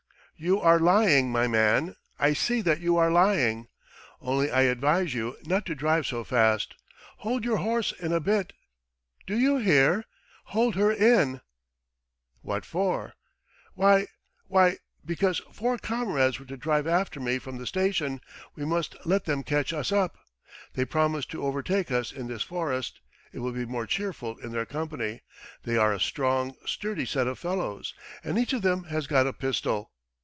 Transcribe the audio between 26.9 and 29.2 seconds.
set of fellows.... And each of them has